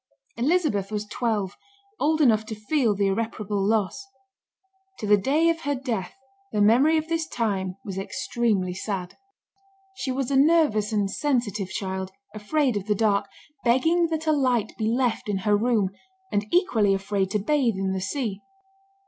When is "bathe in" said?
17.39-17.93